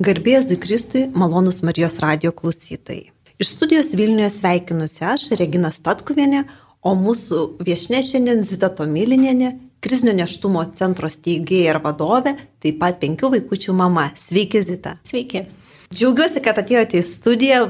[0.00, 3.10] Garbės Dukristui, malonus Marijos radio klausytojai.
[3.36, 6.46] Iš studijos Vilniuje sveikinusi aš, Regina Statkuvienė,
[6.80, 9.50] o mūsų viešne šiandien Zita Tomilinienė,
[9.84, 12.32] krizinio neštumo centro steigėja ir vadovė,
[12.64, 14.06] taip pat penkių vaikųčių mama.
[14.16, 14.94] Sveiki, Zita.
[15.04, 15.44] Sveiki.
[15.92, 17.60] Džiaugiuosi, kad atėjote į studiją,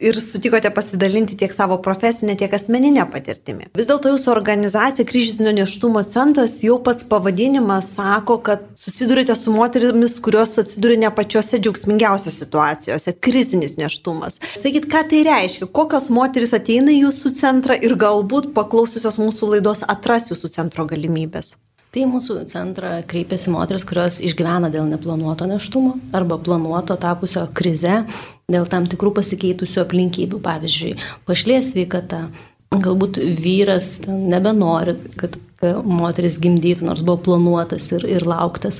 [0.00, 3.68] ir sutikote pasidalinti tiek savo profesinę, tiek asmeninę patirtimį.
[3.76, 10.18] Vis dėlto jūsų organizacija Kryžinio neštumo centras jau pats pavadinimas sako, kad susidurite su moterimis,
[10.24, 14.40] kurios atsiduria ne pačiose džiaugsmingiausiose situacijose- krizinis neštumas.
[14.56, 19.84] Sakyt, ką tai reiškia, kokios moteris ateina į jūsų centrą ir galbūt paklausiusios mūsų laidos
[19.88, 21.56] atras jūsų centro galimybės.
[21.90, 28.04] Tai mūsų centrą kreipiasi moteris, kurios išgyvena dėl neplanuoto neštumo arba planuoto tapusio krize
[28.50, 30.96] dėl tam tikrų pasikeitusių aplinkybių, pavyzdžiui,
[31.28, 32.26] pašlės sveikata.
[32.70, 35.38] Galbūt vyras nebenori, kad
[35.84, 38.78] moteris gimdytų, nors buvo planuotas ir, ir lauktas,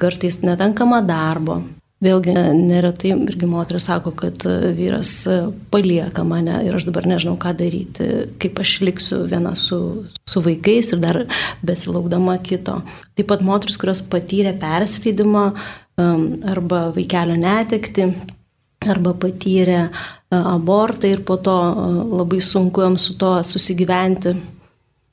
[0.00, 1.60] kartais netenkama darbo,
[2.04, 4.42] Vėlgi neretai irgi moteris sako, kad
[4.76, 5.14] vyras
[5.72, 8.08] palieka mane ir aš dabar nežinau, ką daryti,
[8.42, 9.78] kaip aš liksiu viena su,
[10.28, 11.22] su vaikais ir dar
[11.64, 12.82] besilaukdama kito.
[13.16, 18.10] Taip pat moteris, kurios patyrė perslydimą um, arba vaikelio netekti,
[18.84, 24.36] arba patyrė uh, abortą ir po to uh, labai sunku jam su to susigyventi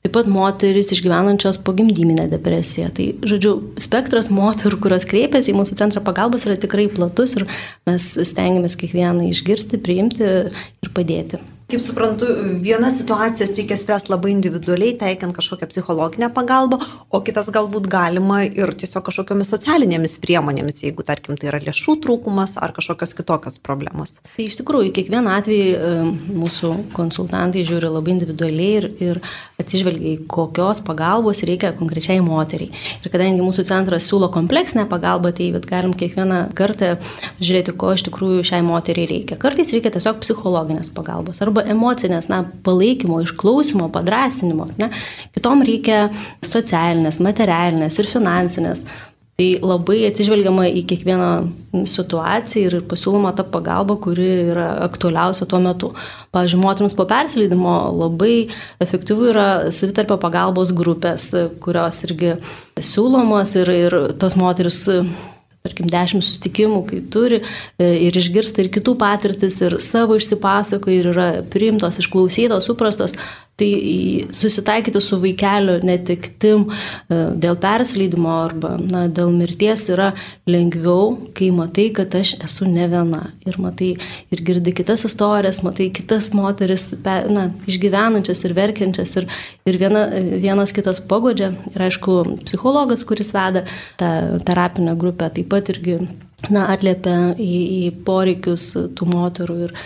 [0.04, 2.90] Taip pat moteris išgyvenančios pogimdyminę depresiją.
[2.92, 7.46] Tai, žodžiu, spektras moterų, kurios kreipiasi į mūsų centrą pagalbos yra tikrai platus ir
[7.88, 11.40] mes stengiamės kiekvieną išgirsti, priimti ir padėti.
[11.64, 12.26] Kaip suprantu,
[12.60, 16.76] vienas situacijas reikia spręsti labai individualiai, teikiant kažkokią psichologinę pagalbą,
[17.08, 22.58] o kitas galbūt galima ir tiesiog kažkokiamis socialinėmis priemonėmis, jeigu, tarkim, tai yra lėšų trūkumas
[22.60, 24.18] ar kažkokios kitokios problemos.
[24.34, 25.94] Tai iš tikrųjų, kiekvieną atvejį e,
[26.36, 29.22] mūsų konsultantai žiūri labai individualiai ir, ir
[29.62, 32.76] atsižvelgia į kokios pagalbos reikia konkrečiai moteriai.
[33.00, 36.98] Ir kadangi mūsų centras siūlo kompleksinę pagalbą, tai galim kiekvieną kartą
[37.40, 39.40] žiūrėti, ko iš tikrųjų šiai moteriai reikia.
[39.40, 44.68] Kartais reikia tiesiog psichologinės pagalbos arba emocinės, na, palaikymo, išklausimo, padrasinimo.
[44.80, 44.90] Ne?
[45.36, 46.08] Kitom reikia
[46.44, 48.86] socialinės, materialinės ir finansinės.
[49.34, 51.30] Tai labai atsižvelgiama į kiekvieną
[51.90, 55.90] situaciją ir pasiūloma ta pagalba, kuri yra aktualiausia tuo metu.
[56.30, 58.46] Pavyzdžiui, moteriams po persileidimo labai
[58.84, 61.32] efektyvų yra savitarpio pagalbos grupės,
[61.64, 62.36] kurios irgi
[62.78, 64.84] siūlomos ir, ir tos moteris
[65.64, 71.08] tarkim, dešimt sustikimų, kai turi e, ir išgirsta ir kitų patirtis, ir savo išsipasakoja, ir
[71.14, 73.16] yra priimtos, išklausytos, suprastos,
[73.54, 80.08] Tai susitaikyti su vaikeliu netiktim e, dėl persleidimo arba na, dėl mirties yra
[80.50, 83.22] lengviau, kai matai, kad aš esu ne viena.
[83.46, 83.92] Ir matai
[84.34, 89.30] ir girdi kitas istorijas, matai kitas moteris na, išgyvenančias ir verkiančias ir,
[89.70, 90.08] ir viena,
[90.42, 91.52] vienas kitas pagodžia.
[91.76, 93.68] Ir aišku, psichologas, kuris veda
[94.02, 96.00] tą terapinę grupę, taip pat irgi
[96.50, 97.52] na, atliepia į,
[97.86, 99.62] į poreikius tų moterų.
[99.68, 99.78] Ir,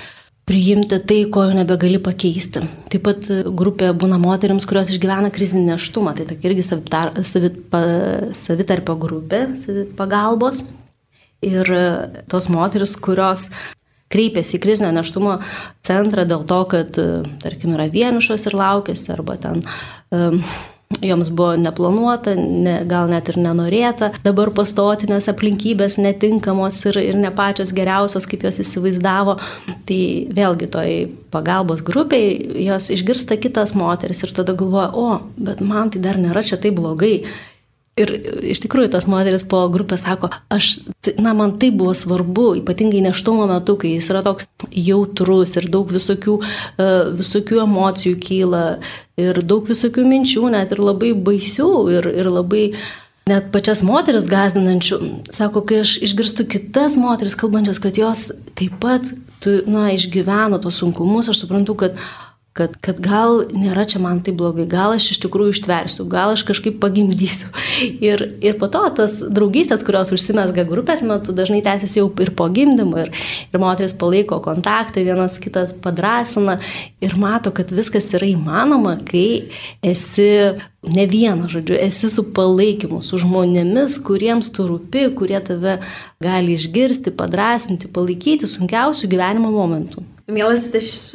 [0.49, 2.63] priimti tai, ko jau nebegali pakeisti.
[2.89, 3.29] Taip pat
[3.59, 7.59] grupė būna moteriams, kurios išgyvena krizinį neštumą, tai tokia irgi savitar, savit,
[8.37, 9.45] savitarpio grupė,
[9.99, 10.65] pagalbos.
[11.45, 11.69] Ir
[12.27, 13.51] tos moteris, kurios
[14.11, 15.37] kreipiasi į krizinio neštumo
[15.87, 16.99] centrą dėl to, kad,
[17.45, 19.63] tarkim, yra vienišos ir laukėsi, arba ten
[20.11, 20.41] um,
[21.03, 27.19] joms buvo neplanuota, ne, gal net ir nenorėta dabar pastoti, nes aplinkybės netinkamos ir, ir
[27.21, 29.37] ne pačios geriausios, kaip jos įsivaizdavo.
[29.89, 30.01] Tai
[30.39, 30.97] vėlgi toj
[31.35, 36.45] pagalbos grupiai jos išgirsta kitas moteris ir tada galvoja, o, bet man tai dar nėra
[36.47, 37.23] čia taip blogai.
[37.99, 38.13] Ir
[38.53, 40.79] iš tikrųjų tas moteris po grupės sako, aš,
[41.19, 45.91] na, man tai buvo svarbu, ypatingai neštumo metu, kai jis yra toks jautrus ir daug
[45.91, 46.89] visokių, e,
[47.19, 48.63] visokių emocijų kyla
[49.19, 52.65] ir daug visokių minčių, net ir labai baisių ir, ir labai
[53.29, 55.01] net pačias moteris gazdinančių.
[55.35, 59.11] Sako, kai aš išgirstu kitas moteris kalbančias, kad jos taip pat,
[59.43, 61.99] tu, na, išgyveno tos sunkumus, aš suprantu, kad
[62.57, 66.43] kad, kad gal nėra čia man tai blogai, gal aš iš tikrųjų ištversiu, gal aš
[66.49, 67.51] kažkaip pagimdysiu.
[68.09, 72.49] Ir, ir po to tas draugystės, kurios užsimesga grupės metu, dažnai tęsiasi jau ir po
[72.53, 73.13] gimdymo, ir,
[73.53, 76.59] ir moteris palaiko kontaktą, vienas kitas padrasina
[77.05, 79.51] ir mato, kad viskas yra įmanoma, kai
[79.87, 80.29] esi
[80.83, 85.79] ne vienas, žodžiu, esi su palaikymu, su žmonėmis, kuriems tu rūpi, kurie tave
[86.23, 90.07] gali išgirsti, padrasinti, palaikyti sunkiausių gyvenimo momentų.
[90.29, 90.67] Mielas,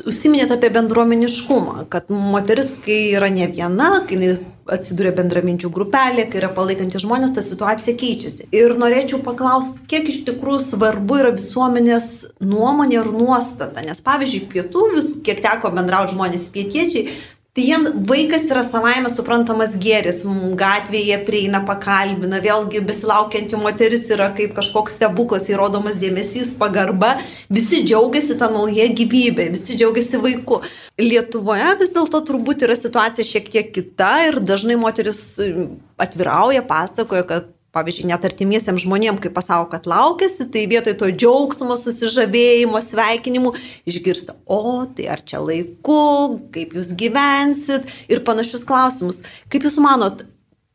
[0.09, 4.31] užsiminėte apie bendruomeniškumą, kad moteris, kai yra ne viena, kai jinai
[4.73, 8.47] atsiduria bendraminčių grupelė, kai yra palaikantis žmonės, ta situacija keičiasi.
[8.57, 12.09] Ir norėčiau paklausti, kiek iš tikrųjų svarbu yra visuomenės
[12.41, 13.85] nuomonė ir nuostata.
[13.85, 17.13] Nes pavyzdžiui, pietų, vis, kiek teko bendrauti žmonės pietiečiai,
[17.53, 20.23] Tai jiems vaikas yra savaime suprantamas gėris,
[20.57, 27.11] gatvėje prieina, pakalbina, vėlgi besilaukianti moteris yra kaip kažkoks stebuklas, įrodomas dėmesys, pagarba,
[27.53, 30.63] visi džiaugiasi tą naują gyvybę, visi džiaugiasi vaiku.
[30.97, 35.21] Lietuvoje vis dėlto turbūt yra situacija šiek tiek kita ir dažnai moteris
[36.01, 41.77] atvirauja, pasakoja, kad pavyzdžiui, net artimiesiems žmonėms, kai pasako, kad laukėsi, tai vietoj to džiaugsmo,
[41.79, 43.53] susižavėjimo, sveikinimų
[43.89, 49.23] išgirsta, o tai ar čia laiku, kaip jūs gyvensit ir panašius klausimus.
[49.49, 50.25] Kaip jūs manot,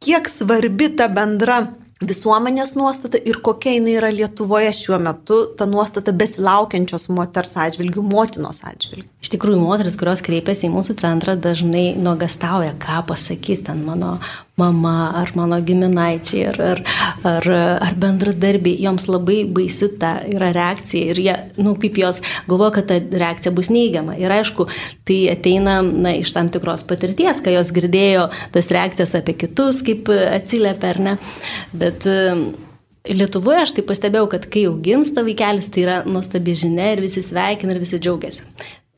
[0.02, 1.62] kiek svarbi ta bendra
[2.04, 8.62] visuomenės nuostata ir kokia jinai yra Lietuvoje šiuo metu, ta nuostata besilaukiančios moters atžvilgių, motinos
[8.66, 9.08] atžvilgių.
[9.18, 14.16] Iš tikrųjų, moteris, kurios kreipiasi į mūsų centrą, dažnai nuogastauja, ką pasakys ten mano
[14.58, 16.80] mama ar mano giminaičiai ar, ar,
[17.30, 17.48] ar,
[17.86, 22.18] ar bendradarbiai, joms labai baisi ta yra reakcija ir jie, na, nu, kaip jos
[22.48, 24.16] galvoja, kad ta reakcija bus neigiama.
[24.18, 24.66] Ir aišku,
[25.06, 30.10] tai ateina na, iš tam tikros patirties, kai jos girdėjo tas reakcijas apie kitus, kaip
[30.10, 31.16] atsiliepia ar ne.
[31.70, 31.87] Bet
[33.08, 37.22] Lietuvoje aš tai pastebėjau, kad kai jau gimsta vaikelis, tai yra nuostabi žinia ir visi
[37.24, 38.44] sveikina ir visi džiaugiasi.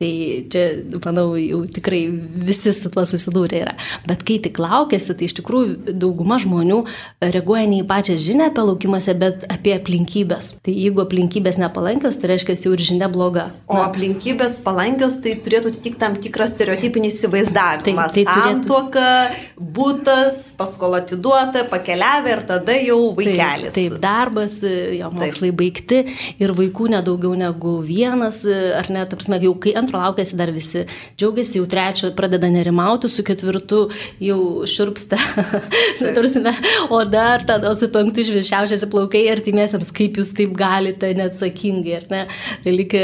[0.00, 0.60] Tai čia,
[1.04, 2.06] manau, jau tikrai
[2.48, 3.74] visi su tuo susidūrė yra.
[4.08, 6.78] Bet kai tik laukėsi, tai iš tikrųjų dauguma žmonių
[7.20, 10.54] reaguoja ne į pačią žinią apie laukimąsi, bet apie aplinkybės.
[10.64, 13.50] Tai jeigu aplinkybės nepalankios, tai reiškia jau ir žinia bloga.
[13.68, 13.74] Na.
[13.74, 18.08] O aplinkybės palankios, tai turėtų tik tam tikrą stereotipinį įsivaizdavimą.
[18.16, 19.04] Tai, tai Santuoka,
[19.34, 19.68] turėtų...
[19.76, 23.76] būtas, paskola atiduota, pakeliavę ir tada jau vaikelis.
[23.76, 25.60] Taip, taip darbas, jo mokslai taip.
[25.60, 26.02] baigti
[26.40, 30.84] ir vaikų nedaugiau negu vienas, ar net, apsme, jau kai ant antro laukėsi dar visi
[31.18, 33.88] džiaugiasi, jau trečio pradeda nerimauti, su ketvirtu
[34.20, 35.18] jau širpsta,
[36.16, 36.52] tarsime,
[36.90, 42.22] o dar tada su penktu išvišiausiasi plaukai artimiesiams, kaip jūs taip galite neatsakingai, ar ne,
[42.70, 42.94] lik,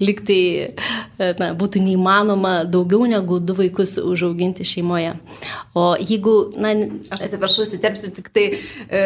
[0.00, 0.40] lik tai
[1.38, 5.14] na, būtų neįmanoma daugiau negu du vaikus užauginti šeimoje.
[5.78, 6.74] O jeigu, na...
[7.14, 9.02] Aš atsiprašau, įsiterpsiu, tik tai e,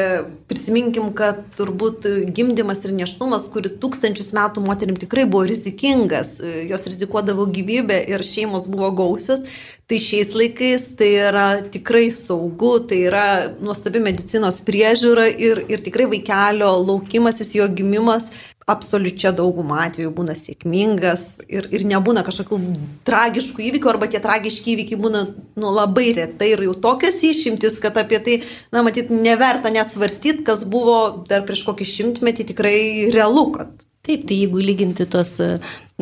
[0.48, 7.01] prisiminkim, kad turbūt gimdymas ir neštumas, kuri tūkstančius metų moterim tikrai buvo rizikingas, jos rizikuoja
[7.02, 9.42] rizikuodavo gyvybę ir šeimos buvo gausios,
[9.88, 13.26] tai šiais laikais tai yra tikrai saugu, tai yra
[13.60, 18.30] nuostabi medicinos priežiūra ir, ir tikrai vaikelio laukimasis, jo gimimas
[18.70, 22.60] absoliučia dauguma atveju būna sėkmingas ir, ir nebūna kažkokių
[23.04, 25.24] tragiškų įvykių arba tie tragiški įvykiai būna
[25.58, 28.40] nu, labai retai ir jau tokios išimtis, kad apie tai,
[28.70, 32.76] na, matyt, neverta net svarstyti, kas buvo dar prieš kokį šimtmetį tikrai
[33.10, 35.36] realu, kad Taip, tai jeigu lyginti tuos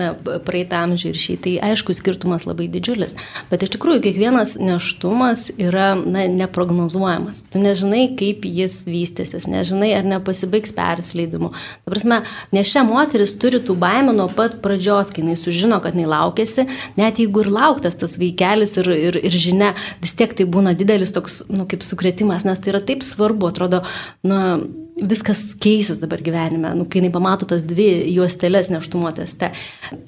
[0.01, 0.15] na,
[0.47, 3.13] praeitą amžių ir šį, tai aišku, skirtumas labai didžiulis.
[3.51, 7.43] Bet iš tikrųjų, kiekvienas neštumas yra na, neprognozuojamas.
[7.53, 11.53] Tu nežinai, kaip jis vystysis, nežinai, ar nepasibaigs persileidimu.
[11.53, 12.23] Ta prasme,
[12.57, 16.65] nešia moteris turi tų baimę nuo pat pradžios, kai jinai sužino, kad jinai laukėsi,
[16.97, 21.13] net jeigu ir lauktas tas vaikelis ir, ir, ir žinia, vis tiek tai būna didelis
[21.13, 23.85] toks, nu, kaip sukretimas, nes tai yra taip svarbu, atrodo,
[24.25, 24.57] na,
[24.97, 29.53] viskas keisis dabar gyvenime, nu, kai jinai pamato tas dvi juostelės neštumo teste.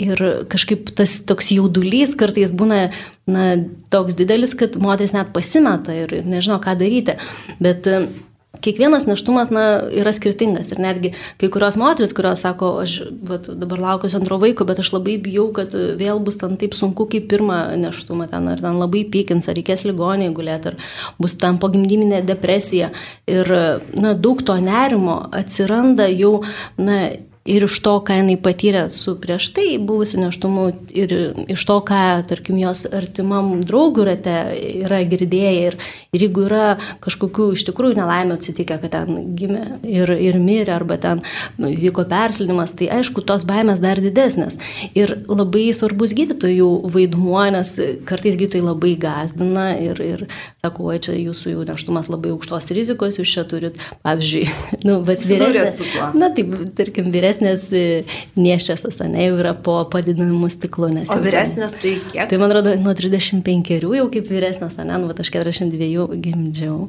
[0.03, 0.21] Ir
[0.53, 2.85] kažkaip tas toks jaudulys kartais būna
[3.31, 3.47] na,
[3.93, 7.17] toks didelis, kad moteris net pasimeta ir, ir nežino, ką daryti.
[7.63, 7.89] Bet
[8.63, 10.71] kiekvienas neštumas na, yra skirtingas.
[10.73, 12.99] Ir netgi kai kurios moteris, kurios sako, aš
[13.29, 17.09] vat, dabar laukiu antro vaiko, bet aš labai bijau, kad vėl bus ten taip sunku
[17.13, 20.79] kaip pirmą neštumą, ten, ar ten labai pykins, ar reikės ligoniai gulėti, ar
[21.23, 22.93] bus ten pogimdyminė depresija.
[23.31, 23.53] Ir
[23.99, 26.41] na, daug to nerimo atsiranda jau
[26.81, 27.03] na,
[27.45, 31.15] ir iš to, ką jinai patyrė su prieš tai buvusiu neštumu ir
[31.51, 34.37] iš to, ką, tarkim, jos artimam draugų rate
[34.85, 35.77] yra girdėję ir,
[36.15, 36.67] ir jeigu yra
[37.03, 41.25] kažkokių iš tikrųjų nelaimė atsitikę, kad ten gimė ir, ir mirė arba ten
[41.59, 44.61] vyko perslidimas, tai aišku, tos baimės dar didesnės.
[44.95, 47.75] Ir labai svarbus gydytojų vaidmuo, nes
[48.07, 50.25] kartais gydytojai labai gazdina ir, ir
[50.63, 54.47] sako, oi, čia jūsų jau neštumas labai aukštos rizikos, jūs čia turit, pavyzdžiui,
[54.87, 56.07] nu, bet vyresnė.
[56.15, 58.05] Na taip, tarkim, vyresnė vyresnės e,
[58.37, 60.91] nieščiasos, ne, jau yra po padidinamu stiklu.
[60.93, 62.29] O vyresnės tai kiek?
[62.29, 66.89] Tai man atrodo, nuo 35 jau kaip vyresnės, ne, nu, aš 42 gimdžiau.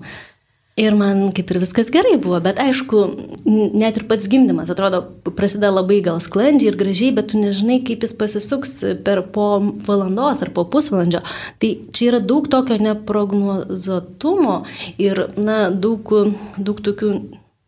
[0.73, 3.03] Ir man kaip ir viskas gerai buvo, bet aišku,
[3.77, 5.03] net ir pats gimdymas atrodo
[5.37, 8.73] prasideda labai gal sklandžiai ir gražiai, bet tu nežinai, kaip jis pasisuks
[9.05, 11.21] per po valandos ar po pusvalandžio.
[11.61, 14.63] Tai čia yra daug tokio neprognozuotumo
[14.97, 16.09] ir, na, daug,
[16.57, 17.13] daug tokių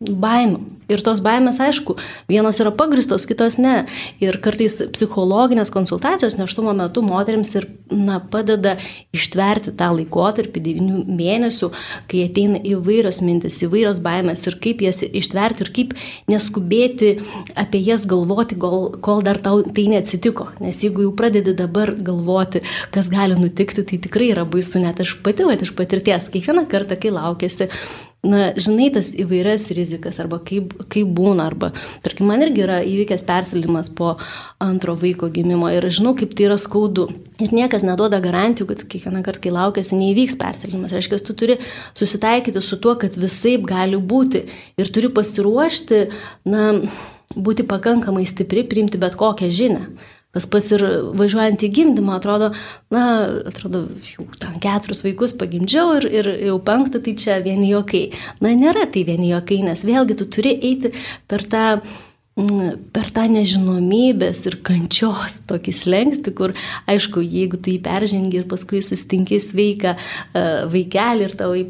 [0.04, 0.60] baimių.
[0.92, 1.96] Ir tos baimės, aišku,
[2.30, 3.86] vienos yra pagristos, kitos ne.
[4.22, 8.76] Ir kartais psichologinės konsultacijos neštumo metu moteriams ir na, padeda
[9.16, 11.72] ištverti tą laikotarpį 9 mėnesių,
[12.12, 15.96] kai ateina įvairios mintis, įvairios baimės ir kaip jas ištverti ir kaip
[16.30, 17.16] neskubėti
[17.58, 20.52] apie jas galvoti, kol, kol dar tau tai neatsitiko.
[20.62, 22.62] Nes jeigu jau pradedi dabar galvoti,
[22.94, 27.00] kas gali nutikti, tai tikrai yra baisu, net aš pati, va, iš patirties, kiekvieną kartą,
[27.00, 27.72] kai laukėsi
[28.26, 31.72] na, žinai tas įvairias rizikas, arba kaip, kaip būna, arba,
[32.06, 34.16] tarkim, man irgi yra įvykęs persilimas po
[34.64, 37.08] antro vaiko gimimo ir žinau, kaip tai yra skaudu.
[37.44, 40.96] Ir niekas neduoda garantijų, kad kiekvieną kartą, kai laukėsi, neįvyks persilimas.
[40.96, 41.60] Reiškia, tu turi
[41.98, 44.46] susitaikyti su tuo, kad visai gali būti
[44.80, 46.02] ir turi pasiruošti,
[46.48, 46.70] na,
[47.36, 49.88] būti pakankamai stipri, priimti bet kokią žinią.
[50.36, 50.82] Tas pats ir
[51.16, 52.52] važiuojant į gimdymą, atrodo,
[52.92, 53.06] na,
[53.48, 58.10] atrodo, jau ten keturis vaikus pagimdžiau ir, ir jau penktą, tai čia vieni jokai.
[58.44, 60.92] Na, nėra tai vieni jokai, nes vėlgi tu turi eiti
[61.32, 61.96] per tą mm,
[62.36, 66.52] per tą nežinomybės ir kančios tokį slengsti, kur,
[66.92, 70.42] aišku, jeigu tu jį peržengi ir paskui sustinki sveiką e,
[70.74, 71.64] vaikelį ir tau jį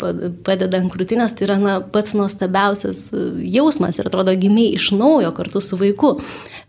[0.47, 5.29] padeda ant krūtinės, tai yra na, pats nuostabiausias e, jausmas ir atrodo gimiai iš naujo
[5.37, 6.15] kartu su vaiku.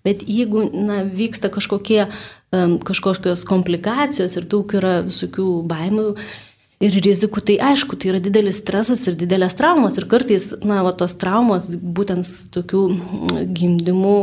[0.05, 2.05] Bet jeigu na, vyksta kažkokie,
[2.53, 6.11] kažkokios komplikacijos ir daug yra visokių baimių
[6.83, 9.97] ir rizikų, tai aišku, tai yra didelis stresas ir didelės traumos.
[9.97, 12.83] Ir kartais, na, va, tos traumos būtent tokių
[13.57, 14.17] gimdymų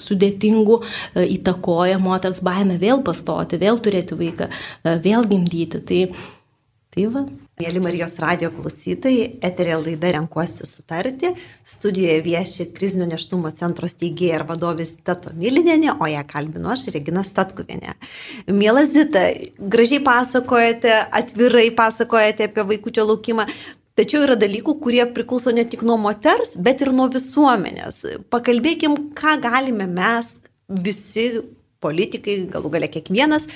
[0.00, 5.82] sudėtingų e, įtakoja moters baimę vėl pastoti, vėl turėti vaiką, e, vėl gimdyti.
[5.88, 6.00] Tai,
[6.94, 7.24] tai va.
[7.58, 11.32] Mėly Marijos radio klausytojai, eterė laida Renkuosi sutarti.
[11.66, 17.24] Studijoje vieši krizinio neštumo centro steigėja ir vadovės Tato Milinėnė, o ją kalbinu aš, Regina
[17.26, 17.96] Statkuvienė.
[18.48, 19.26] Mėla Zita,
[19.58, 23.48] gražiai pasakojate, atvirai pasakojate apie vaikųčio laukimą.
[23.98, 28.04] Tačiau yra dalykų, kurie priklauso ne tik nuo moters, bet ir nuo visuomenės.
[28.30, 30.36] Pakalbėkim, ką galime mes
[30.68, 31.32] visi
[31.84, 33.46] politikai, galų galia kiekvienas,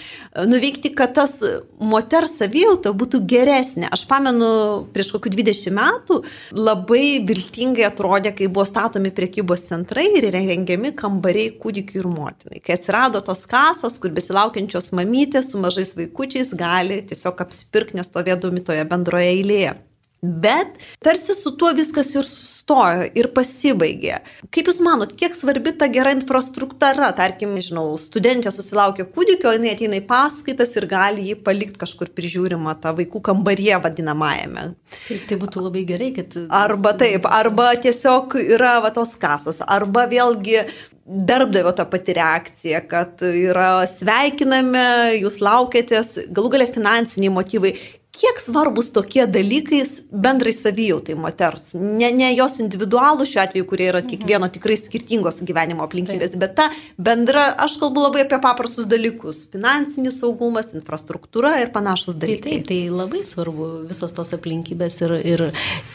[0.49, 1.39] nuveikti, kad tas
[1.83, 3.89] moters savijauta būtų geresnė.
[3.93, 4.49] Aš pamenu,
[4.95, 6.21] prieš kokių 20 metų
[6.57, 12.63] labai viltingai atrodė, kai buvo statomi priekybos centrai ir rengiami kambariai kūdikiai ir motinai.
[12.65, 18.87] Kai atsirado tos kasos, kur besilaukiančios mamytės su mažais vaikučiais gali tiesiog apsipirkti nestovėdami toje
[18.89, 19.81] bendroje eilėje.
[20.23, 22.27] Bet tarsi su tuo viskas ir
[22.63, 24.21] sustojo ir pasibaigė.
[24.55, 29.99] Kaip Jūs manot, kiek svarbi ta gera infrastruktūra, tarkim, žinau, studentė susilaukia kūdikio, jinai ateina
[29.99, 34.69] į paskaitas ir gali jį palikti kažkur prižiūrimą tą vaikų kambaryje vadinamajame.
[35.09, 36.39] Taip, tai būtų labai gerai, kad...
[36.55, 40.61] Arba taip, arba tiesiog yra va tos kasos, arba vėlgi
[41.03, 44.87] darbdavio ta pati reakcija, kad yra sveikiname,
[45.19, 47.75] jūs laukiatės, galų galia finansiniai motyvai
[48.13, 49.81] kiek svarbus tokie dalykai
[50.25, 54.53] bendrai savijautai moters, ne, ne jos individualų šiuo atveju, kurie yra kiekvieno mhm.
[54.59, 56.43] tikrai skirtingos gyvenimo aplinkybės, Taip.
[56.43, 56.69] bet ta
[57.01, 62.61] bendra, aš kalbu labai apie paprastus dalykus- finansinis saugumas, infrastruktūra ir panašus dalykai.
[62.61, 65.49] Taip, taip, tai labai svarbu visos tos aplinkybės ir, ir,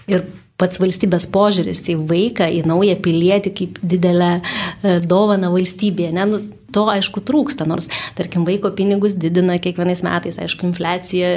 [0.09, 0.25] ir
[0.57, 6.13] pats valstybės požiūris į vaiką, į naują pilietį kaip didelę e, dovaną valstybėje.
[6.17, 6.25] Ne?
[6.25, 6.41] Nu,
[6.75, 11.31] to aišku trūksta, nors, tarkim, vaiko pinigus didina kiekvienais metais, aišku, infliacija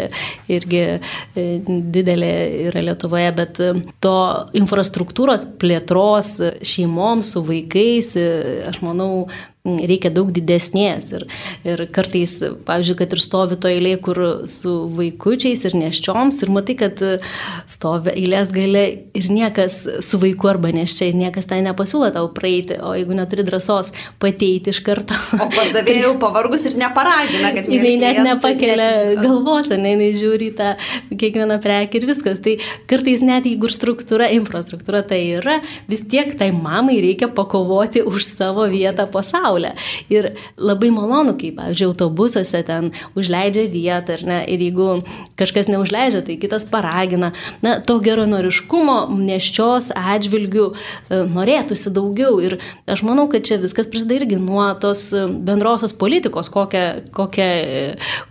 [0.51, 2.33] irgi e, didelė
[2.71, 3.71] yra Lietuvoje, bet e,
[4.03, 4.17] to
[4.59, 8.13] infrastruktūros plėtros šeimoms su vaikais,
[8.71, 9.29] aš manau,
[9.65, 11.11] reikia daug didesnės.
[11.13, 11.27] Ir,
[11.69, 16.77] ir kartais, pavyzdžiui, kad ir stovi to eilė, kur su vaikučiais ir neščioms ir matai,
[16.81, 17.03] kad
[17.69, 18.85] stovi eilės gale
[19.17, 23.93] ir niekas su vaiku arba neščia niekas tai nepasiūlo tau praeiti, o jeigu neturi drąsos
[24.23, 25.19] pateiti iš karto.
[25.37, 29.21] O pardavėjai jau pavargus ir neparagina, kad jinai net nepakelia net...
[29.27, 30.73] galvos, ne, jinai žiūri tą
[31.13, 32.41] kiekvieną prekį ir viskas.
[32.41, 32.57] Tai
[32.89, 38.65] kartais net jeigu struktūra, infrastruktūra tai yra, vis tiek tai mamai reikia pakovoti už savo
[38.71, 39.75] vietą po savo saulę.
[40.11, 45.03] Ir labai malonu, kai, pavyzdžiui, autobusuose ten užleidžia vietą, ne, ir jeigu
[45.41, 47.33] kažkas neužleidžia, tai kitas paragina.
[47.65, 52.39] Na, to geronoriškumo neščios atžvilgių e, norėtųsi daugiau.
[52.45, 52.59] Ir
[52.91, 57.51] aš manau, kad čia viskas prasideda irgi nuo tos bendrosios politikos, kokia, kokia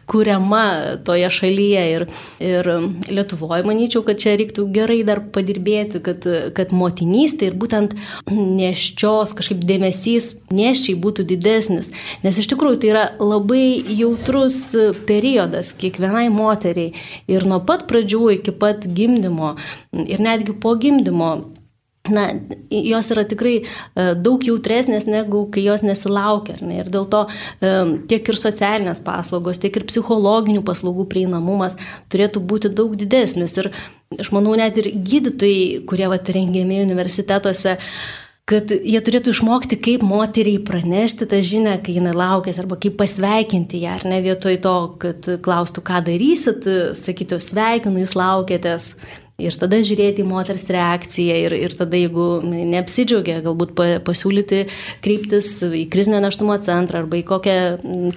[0.10, 0.66] kuriama
[1.06, 1.86] toje šalyje.
[1.90, 2.08] Ir,
[2.44, 2.72] ir
[3.10, 7.96] Lietuvoje manyčiau, kad čia reiktų gerai dar padirbėti, kad, kad motinystė ir būtent
[8.30, 11.92] neščios kažkaip dėmesys neščiai būtų būtų didesnis.
[12.24, 14.62] Nes iš tikrųjų tai yra labai jautrus
[15.10, 16.94] periodas kiekvienai moteriai.
[17.28, 19.56] Ir nuo pat pradžių iki pat gimdymo
[20.06, 21.34] ir netgi po gimdymo
[22.10, 22.34] na,
[22.70, 23.66] jos yra tikrai e,
[24.18, 26.58] daug jautresnės negu kai jos nesilaukia.
[26.63, 26.82] Ne?
[26.82, 27.74] Ir dėl to e,
[28.10, 31.78] tiek ir socialinės paslaugos, tiek ir psichologinių paslaugų prieinamumas
[32.12, 33.58] turėtų būti daug didesnis.
[33.62, 33.72] Ir
[34.18, 37.78] aš manau, net ir gydytojai, kurie vat, rengiami universitetuose,
[38.50, 43.84] kad jie turėtų išmokti, kaip moteriai pranešti tą žinią, kai jinai laukės, arba kaip pasveikinti
[43.84, 48.94] ją, ar ne vietoj to, kad klaustų, ką darysit, sakytų, sveikinu, jūs laukėtės.
[49.39, 53.72] Ir tada žiūrėti į moters reakciją ir, ir tada, jeigu neapsidžiaugia, galbūt
[54.03, 54.65] pasiūlyti
[55.06, 57.60] kreiptis į krizinio neštumo centrą arba į kokią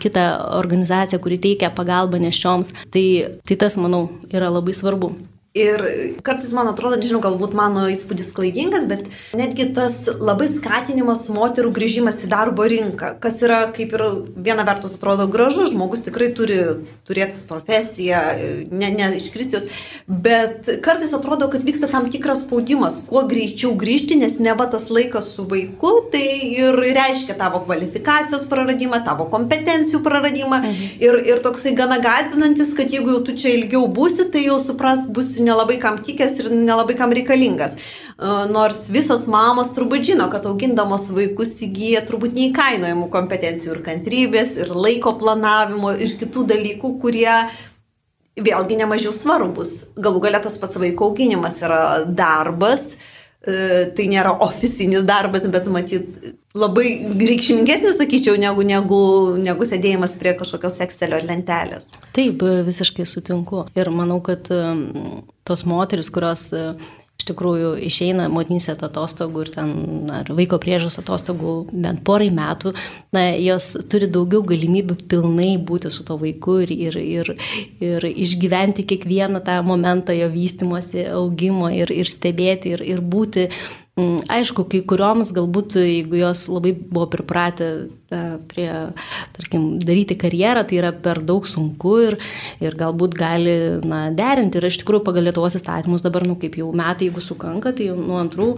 [0.03, 0.25] kitą
[0.59, 3.05] organizaciją, kuri teikia pagalbą neščioms, tai,
[3.47, 5.13] tai tas, manau, yra labai svarbu.
[5.53, 5.83] Ir
[6.25, 9.03] kartais man atrodo, nežinau, galbūt mano įspūdis klaidingas, bet
[9.37, 14.95] netgi tas labai skatinimas moterų grįžimas į darbo rinką, kas yra kaip ir viena vertus
[14.97, 16.57] atrodo gražu, žmogus tikrai turi
[17.05, 18.23] turėti profesiją,
[18.73, 19.67] ne, ne iš Kristijos,
[20.09, 24.89] bet kartais atrodo, kad vyksta tam tikras spaudimas, kuo greičiau grįžti, nes ne va tas
[24.89, 26.25] laikas su vaiku, tai
[26.63, 30.97] ir reiškia tavo kvalifikacijos praradimą, tavo kompetencijų praradimą mhm.
[31.05, 35.05] ir, ir toksai gana gazdinantis, kad jeigu jau tu čia ilgiau būsi, tai jau supras,
[35.13, 37.77] bus nelabai kam tikęs ir nelabai kam reikalingas.
[37.77, 44.57] E, nors visos mamos turbūt žino, kad augindamos vaikus įgyja turbūt neįkainojimų kompetencijų ir kantrybės,
[44.63, 47.41] ir laiko planavimo, ir kitų dalykų, kurie
[48.41, 49.91] vėlgi nemažiau svarbus.
[50.01, 56.33] Galų galia tas pats vaiko auginimas yra darbas, e, tai nėra oficinis darbas, bet matyt
[56.55, 56.87] labai
[57.19, 59.03] reikšmingesnis, sakyčiau, negu, negu,
[59.41, 61.89] negu sėdėjimas prie kažkokios Excelio lentelės.
[62.15, 63.65] Taip, visiškai sutinku.
[63.79, 64.51] Ir manau, kad
[65.49, 66.51] tos moteris, kurios
[67.23, 69.71] iš tikrųjų išeina motinysės atostogų ir ten,
[70.11, 72.75] ar vaiko priežos atostogų bent porai metų,
[73.15, 77.33] na, jos turi daugiau galimybių pilnai būti su to vaiku ir, ir, ir,
[77.83, 83.49] ir išgyventi kiekvieną tą momentą jo vystimosi, augimo ir, ir stebėti ir, ir būti.
[84.01, 87.67] Mm, aišku, kai kurioms galbūt, jeigu jos labai buvo pripratę
[88.51, 88.69] prie,
[89.37, 92.17] tarkim, daryti karjerą, tai yra per daug sunku ir,
[92.63, 93.57] ir galbūt gali
[93.89, 94.61] na, derinti.
[94.61, 98.19] Ir iš tikrųjų pagal Lietuvos įstatymus dabar, nu, kaip jau metai, jeigu sukanka, tai nuo
[98.21, 98.49] antrų,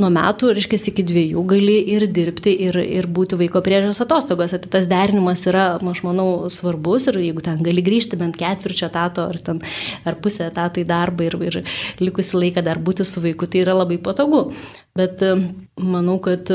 [0.00, 4.54] nuo metų, reiškia, iki dviejų gali ir dirbti, ir, ir būti vaiko priežiūros atostogos.
[4.56, 9.26] Tai tas derinimas yra, aš manau, svarbus ir jeigu ten gali grįžti bent ketvirčio etato
[9.30, 9.62] ar, ten,
[10.08, 11.60] ar pusę etato į darbą ir, ir
[12.02, 14.48] likusi laiką dar būti su vaiku, tai yra labai patogu.
[14.96, 15.36] Bet e,
[15.80, 16.50] manau, kad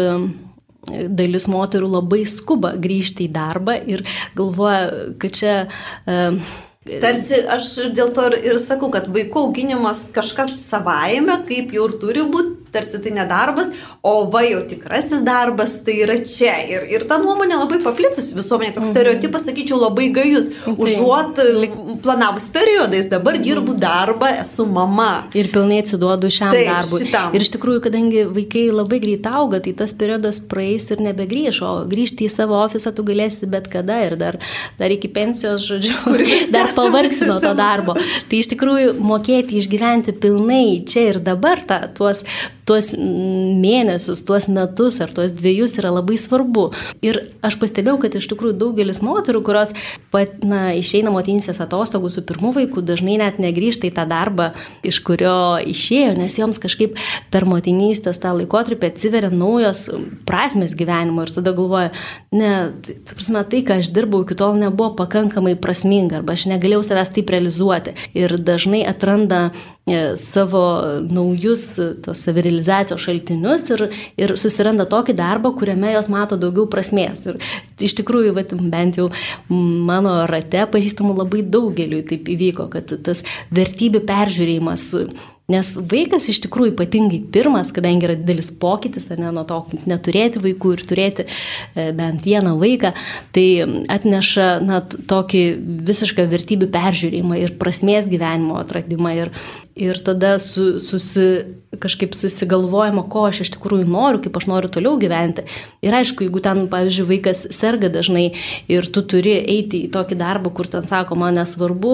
[0.88, 4.06] dalis moterų labai skuba grįžti į darbą ir
[4.38, 6.40] galvoja, kad čia uh,
[6.88, 11.98] Tarsi aš dėl to ir, ir sakau, kad vaikų auginimas kažkas savaime, kaip jau ir
[12.00, 13.72] turi būti, tarsi tai nedarbas,
[14.06, 16.56] o va jau tikrasis darbas tai yra čia.
[16.68, 18.96] Ir, ir ta nuomonė labai paplitusi visuomenė, toks mhm.
[18.96, 20.52] stereotipas, sakyčiau, labai gajus.
[20.74, 21.42] Užuot
[22.04, 23.82] planavus periodais, dabar dirbu mhm.
[23.82, 25.28] darbą, esu mama.
[25.38, 27.02] Ir pilnai atsiduodu šiam Taip, darbui.
[27.06, 27.36] Šitam.
[27.36, 31.74] Ir iš tikrųjų, kadangi vaikai labai greit auga, tai tas periodas praeis ir nebegrįž, o
[31.90, 34.40] grįžti į savo ofisą tu galėsi bet kada ir dar,
[34.80, 35.96] dar iki pensijos, žodžiu,
[36.56, 37.98] dar pavargsi nuo to darbo.
[37.98, 42.24] Tai iš tikrųjų mokėti išgyventi pilnai čia ir dabar ta, tuos
[42.68, 46.68] tuos mėnesius, tuos metus ar tuos dviejus yra labai svarbu.
[47.06, 49.74] Ir aš pastebėjau, kad iš tikrųjų daugelis moterų, kurios
[50.12, 54.50] pat, na, išeina motinysės atostogų su pirmu vaiku, dažnai net negrįžta į tą darbą,
[54.88, 57.00] iš kurio išėjo, nes joms kažkaip
[57.32, 59.88] per motinystės tą laikotarpį atsiveria naujos
[60.28, 61.94] prasmes gyvenimo ir tada galvoja,
[62.36, 62.52] ne,
[62.84, 67.16] tai, prasme, tai, ką aš dirbau iki tol nebuvo pakankamai prasminga arba aš negalėjau savęs
[67.16, 67.96] taip realizuoti.
[68.18, 69.48] Ir dažnai atranda
[70.20, 70.64] savo
[71.08, 71.66] naujus
[72.04, 73.86] tos savirealizacijos šaltinius ir,
[74.20, 77.24] ir susiranda tokį darbą, kuriame jos mato daugiau prasmės.
[77.30, 77.40] Ir
[77.88, 79.08] iš tikrųjų, vat, bent jau
[79.50, 83.24] mano rate pažįstamų labai daugeliu taip įvyko, kad tas
[83.56, 84.92] vertybių peržiūrėjimas
[85.48, 90.74] Nes vaikas iš tikrųjų ypatingai pirmas, kadangi yra didelis pokytis, ne nuo to neturėti vaikų
[90.76, 92.92] ir turėti e, bent vieną vaiką,
[93.32, 93.46] tai
[93.96, 95.44] atneša na, tokį
[95.88, 99.14] visišką vertybių peržiūrėjimą ir prasmės gyvenimo atradimą.
[99.22, 99.32] Ir,
[99.78, 101.28] ir tada su, susi,
[101.82, 105.44] kažkaip susigalvojama, ko aš iš tikrųjų noriu, kaip aš noriu toliau gyventi.
[105.86, 108.30] Ir aišku, jeigu ten, pavyzdžiui, vaikas serga dažnai
[108.72, 111.94] ir tu turi eiti į tokį darbą, kur ten sako, man nesvarbu,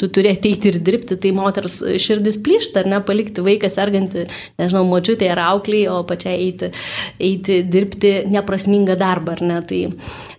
[0.00, 4.28] tu turi ateiti ir dirbti, tai moters širdis plyšta, ar ne, palikti vaiką sergantį,
[4.60, 6.72] nežinau, močiutė ar aukliai, o pačiai eiti,
[7.18, 9.60] eiti dirbti neprasmingą darbą, ar ne.
[9.68, 9.82] Tai,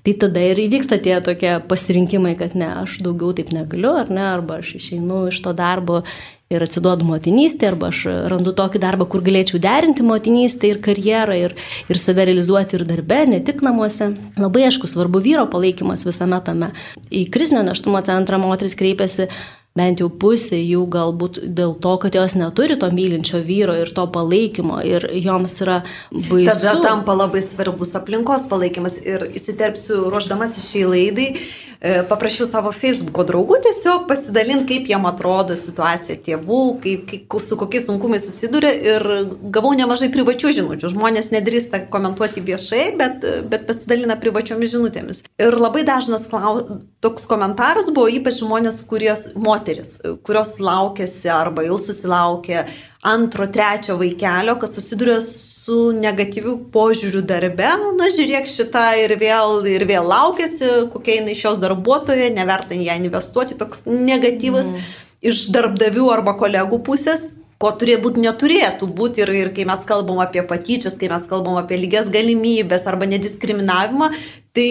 [0.05, 4.25] tai tada ir įvyksta tie tokie pasirinkimai, kad ne, aš daugiau taip negaliu, ar ne,
[4.29, 6.03] arba aš išeinu iš to darbo
[6.49, 7.99] ir atsiduodu motinystė, arba aš
[8.31, 11.53] randu tokį darbą, kur galėčiau derinti motinystę ir karjerą, ir,
[11.85, 14.15] ir save realizuoti ir darbe, ne tik namuose.
[14.41, 16.71] Labai aišku, svarbu vyro palaikymas visame tame.
[17.13, 19.29] Į krizinio neštumo centrą moteris kreipiasi
[19.77, 24.07] bent jau pusė jų galbūt dėl to, kad jos neturi to mylinčio vyro ir to
[24.09, 26.49] palaikymo ir joms yra baisu.
[26.49, 31.31] Tada tampa labai svarbus aplinkos palaikymas ir įsiterpsiu ruoždamas šiai laidai.
[31.79, 37.87] Paprašiau savo Facebook'o draugų tiesiog pasidalinti, kaip jiem atrodo situacija tėvų, kaip, kaip, su kokiais
[37.87, 39.07] sunkumais susiduria ir
[39.55, 40.91] gavau nemažai privačių žinučių.
[40.91, 45.23] Žmonės nedrįsta komentuoti viešai, bet, bet pasidalina privačiomis žinutėmis.
[45.39, 46.59] Ir labai dažnas klau,
[46.99, 52.65] toks komentaras buvo ypač žmonės, kurios, moteris, kurios laukėsi arba jau susilaukė
[53.07, 55.48] antro, trečio vaikelio, kad susiduria su
[55.95, 62.31] negatyviu požiūriu darbe, na žiūrėk šitą ir vėl, ir vėl laukėsi, kokia jinai šios darbuotoja,
[62.35, 64.87] neverta ją investuoti, toks negatyvas mm.
[65.31, 67.29] iš darbdavių arba kolegų pusės
[67.59, 71.59] ko turėtų būti neturėtų būti ir, ir kai mes kalbam apie patyčias, kai mes kalbam
[71.59, 74.13] apie lygias galimybės arba nediskriminavimą,
[74.57, 74.69] tai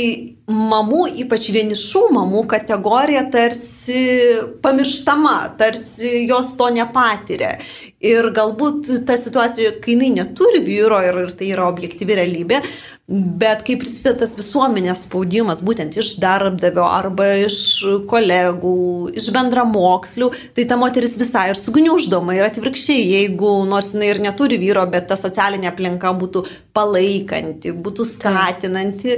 [0.48, 4.00] mamų, ypač vienišų mamų kategorija tarsi
[4.64, 7.56] pamirštama, tarsi jos to nepatiria.
[7.98, 12.62] Ir galbūt ta situacija, kai jinai neturi vyro ir, ir tai yra objektyvi realybė,
[13.08, 17.58] bet kai prisideda tas visuomenės spaudimas, būtent iš darbdavio arba iš
[18.10, 18.74] kolegų,
[19.16, 24.60] iš bendramokslių, tai ta moteris visai ir sugniuždoma ir atvirkščiai, jeigu nors jinai ir neturi
[24.60, 26.44] vyro, bet ta socialinė aplinka būtų
[26.76, 29.16] palaikanti, būtų skatinanti,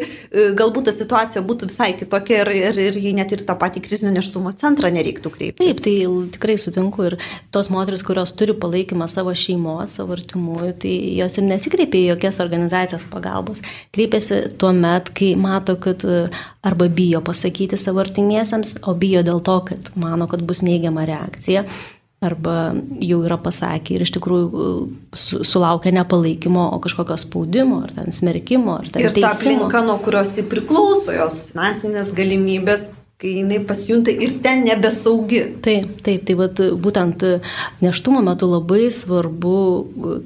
[0.58, 4.12] galbūt ta situacija būtų visai kitokia ir, ir, ir jei net ir tą patį krizinio
[4.16, 5.78] neštumo centrą nereiktų kreiptis.
[5.80, 5.94] Taip, tai
[6.36, 7.16] tikrai sutinku ir
[7.54, 12.40] tos moteris, kurios turi palaikymą savo šeimos, savo artimųjų, tai jos ir nesikreipia į jokias
[12.44, 13.62] organizacijas pagalbos.
[13.94, 16.26] Kreipiasi tuo met, kai mato, kad e,
[16.66, 21.66] arba bijo pasakyti savo artimiesiams, o bijo dėl to, kad mano, kad bus neigiama reakcija
[22.20, 27.94] arba jau yra pasakę ir iš tikrųjų e, sulaukia ne palaikymo, o kažkokio spaudimo, ar
[27.96, 29.30] ten smerkimo, ar ten ir teisimo.
[29.30, 35.40] Ta aplinka, nuo kurios jį priklauso, jos finansinės galimybės kai jinai pasijunta ir ten nebesaugi.
[35.64, 37.24] Taip, taip, tai vat, būtent
[37.84, 39.56] neštumo metu labai svarbu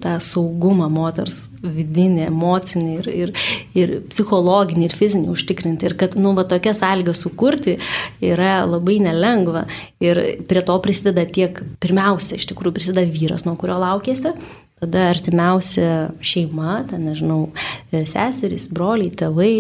[0.03, 3.33] tą saugumą moters vidinį, emocinį ir, ir,
[3.75, 5.91] ir psichologinį ir fizinį užtikrinti.
[5.91, 7.81] Ir kad, nu, va, tokia sąlyga sukurti
[8.23, 9.65] yra labai nelengva.
[10.05, 14.37] Ir prie to prisideda tiek, pirmiausia, iš tikrųjų prisideda vyras, nuo kurio laukėsi,
[14.79, 17.49] tada artimiausia šeima, ten, nežinau,
[17.91, 19.55] seserys, broliai, tėvai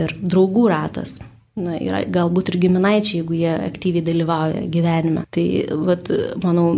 [0.00, 1.18] ir draugų ratas
[1.58, 5.26] na, yra galbūt ir giminaičiai, jeigu jie aktyviai dalyvauja gyvenime.
[5.34, 5.46] Tai,
[5.88, 6.10] vat,
[6.44, 6.70] manau,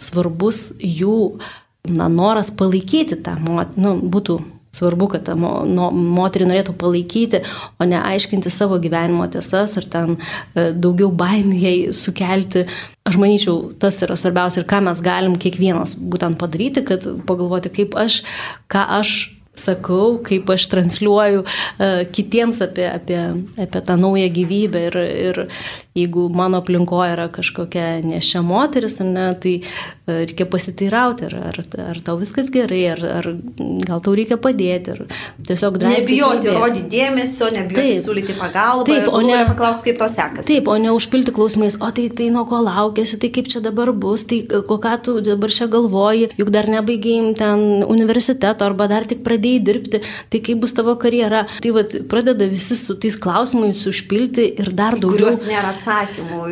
[0.00, 1.16] svarbus jų
[1.92, 3.36] na, noras palaikyti tą,
[3.76, 4.40] nu, būtų
[4.76, 7.42] svarbu, kad ta mo, no, moterį norėtų palaikyti,
[7.80, 12.66] o ne aiškinti savo gyvenimo tiesas ar ten e, daugiau baimių jai sukelti.
[13.06, 17.96] Aš manyčiau, tas yra svarbiausia ir ką mes galim kiekvienas būtent padaryti, kad pagalvoti, kaip
[17.96, 18.20] aš,
[18.72, 19.16] ką aš
[19.60, 23.20] sakau, kaip aš transliuoju uh, kitiems apie, apie,
[23.62, 25.42] apie tą naują gyvybę ir, ir
[25.96, 32.00] jeigu mano aplinkoje yra kažkokia nešia moteris, ne, tai uh, reikia pasiteirauti, ar, ar, ar
[32.04, 33.30] tau viskas gerai, ar, ar
[33.86, 34.98] gal tau reikia padėti,
[35.48, 36.04] tiesiog drąsiai.
[36.04, 40.48] Nebijoti rodyti dėmesio, nebijoti taip, siūlyti pagalbą, taip, o ne paklausti, kaip to sekasi.
[40.50, 43.94] Taip, o ne užpilti klausimais, o tai, tai nuo ko laukėsi, tai kaip čia dabar
[43.96, 49.08] bus, tai ko ką tu dabar čia galvoji, juk dar nebaigėjim ten universiteto arba dar
[49.08, 51.46] tik pradėjai pradėjai dirbti, tai kaip bus tavo karjera.
[51.62, 55.30] Tai vat, pradeda visi su tais klausimais užpilti ir dar daugiau.
[55.30, 55.85] Kuriuos nėra atsakymų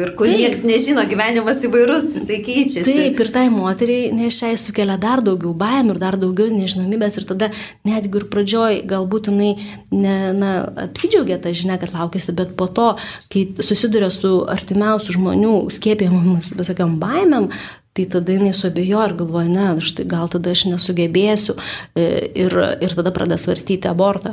[0.00, 0.38] ir kur Taip.
[0.38, 2.84] niekas nežino, gyvenimas įvairus, jisai keičiasi.
[2.86, 7.50] Taip, ir tai moteriai nešiai sukelia dar daugiau baimių ir dar daugiau nežinomybės ir tada
[7.88, 9.52] netgi ir pradžioj galbūt jinai
[9.92, 10.52] ne, na,
[10.86, 12.92] apsidžiaugia tą žinią, kad laukėsi, bet po to,
[13.32, 17.50] kai susiduria su artimiausių žmonių skėpėjimus visokiam baimėm,
[17.94, 21.54] Tai tada jinai suabejo ir galvoja, ne, štai gal tada aš nesugebėsiu
[21.94, 22.06] e,
[22.42, 24.32] ir, ir tada pradeda svarstyti abortą.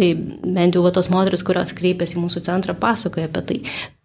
[0.00, 3.58] Tai bent jau va, tos moteris, kurios kreipiasi į mūsų centrą, pasakoja apie tai.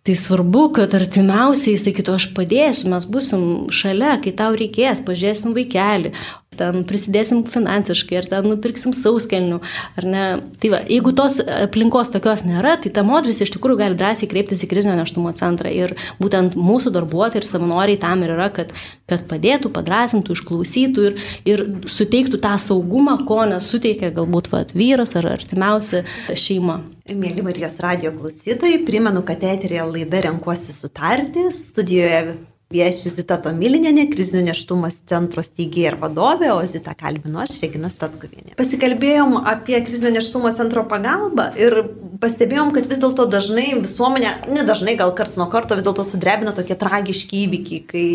[0.07, 3.41] Tai svarbu, kad artimiausiai sakytų, aš padėsiu, mes busim
[3.75, 6.13] šalia, kai tau reikės, pažiūrėsim vaikelį,
[6.57, 9.59] ten prisidėsim finansiškai, ar ten nupirksim sauskelnių,
[9.99, 10.25] ar ne.
[10.61, 14.65] Tai va, jeigu tos aplinkos tokios nėra, tai ta moteris iš tikrųjų gali drąsiai kreiptis
[14.65, 18.73] į krizinio neštumo centrą ir būtent mūsų darbuotojai ir savanoriai tam ir yra, kad,
[19.09, 25.31] kad padėtų, padrasintų, išklausytų ir, ir suteiktų tą saugumą, ko nesuteikia galbūt va, vyras ar
[25.35, 26.81] artimiausia šeima.
[27.07, 32.35] Mėly Marijos radio klausytojai, primenu, kad eterėje laida Renkuosi sutartį, studijoje
[32.67, 38.57] Vieši Zita Tomilinėne, krizinio neštumas centro steigėja ir vadovė, o Zita kalbino aš, Regina Statkuvienė.
[38.59, 41.77] Pasikalbėjom apie krizinio neštumo centro pagalbą ir
[42.19, 46.75] pastebėjom, kad vis dėlto dažnai visuomenė, nedažnai gal karts nuo karto vis dėlto sudrebina tokie
[46.75, 48.05] tragiški įvykiai, kai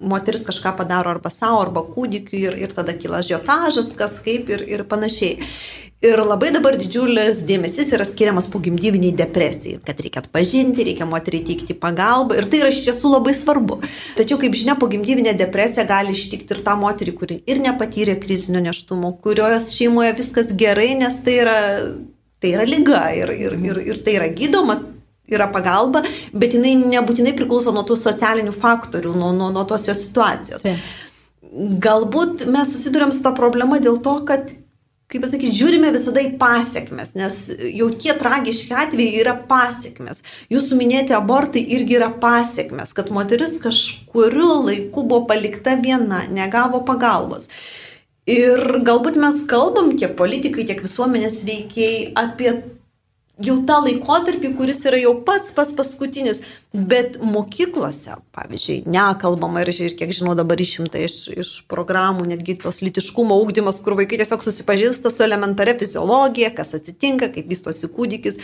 [0.00, 4.64] moteris kažką padaro arba savo, arba kūdikiu ir, ir tada kyla žiotažas, kas kaip ir,
[4.72, 5.52] ir panašiai.
[6.02, 11.76] Ir labai dabar didžiulis dėmesys yra skiriamas pogimdyviniai depresijai, kad reikia atpažinti, reikia moteriai teikti
[11.78, 13.76] pagalbą ir tai yra iš tiesų labai svarbu.
[14.18, 19.12] Tačiau, kaip žinia, pogimdyvinė depresija gali ištikti ir tą moterį, kuri ir nepatyrė krizinio neštumo,
[19.22, 21.54] kurios šeimoje viskas gerai, nes tai yra,
[22.42, 24.80] tai yra lyga ir, ir, ir, ir tai yra gydoma
[25.30, 26.02] yra pagalba,
[26.34, 30.66] bet jinai nebūtinai priklauso nuo tų socialinių faktorių, nuo, nuo, nuo tos jos situacijos.
[30.66, 30.82] Taip.
[31.86, 34.50] Galbūt mes susidurėm su tą problemą dėl to, kad
[35.12, 37.38] kaip pasakyti, žiūrime visada į pasiekmes, nes
[37.76, 40.22] jau tie tragiški atvejai yra pasiekmes.
[40.52, 47.50] Jūsų minėti abortai irgi yra pasiekmes, kad moteris kažkuriu laiku buvo palikta viena, negavo pagalbos.
[48.30, 52.54] Ir galbūt mes kalbam tiek politikai, tiek visuomenės veikiai apie
[53.42, 56.40] jau tą laikotarpį, kuris yra jau pats pas paskutinis,
[56.72, 62.80] bet mokyklose, pavyzdžiui, nekalbama ir, ir kiek žinau dabar išimta iš, iš programų, netgi tos
[62.80, 68.40] litiškumo ūkdymas, kur vaikai tiesiog susipažįsta su elementaria fiziologija, kas atsitinka, kaip vystosi kūdikis,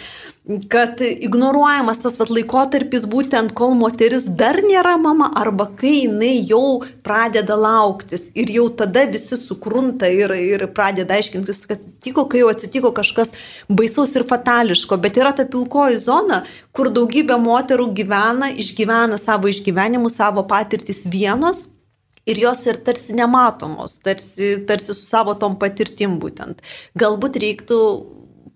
[0.69, 6.83] kad ignoruojamas tas vat, laikotarpis būtent kol moteris dar nėra mama arba kai jinai jau
[7.05, 12.53] pradeda lauktis ir jau tada visi sukrunta ir, ir pradeda aiškintis, kas atsitiko, kai jau
[12.53, 13.33] atsitiko kažkas
[13.73, 15.01] baisaus ir fatališko.
[15.01, 16.43] Bet yra ta pilkoji zona,
[16.77, 18.18] kur daugybė moterų gyvena,
[18.59, 21.67] išgyvena savo išgyvenimus, savo patirtis vienos.
[22.29, 26.61] Ir jos ir tarsi nematomos, tarsi, tarsi su savo tom patirtim būtent.
[27.01, 27.79] Galbūt reiktų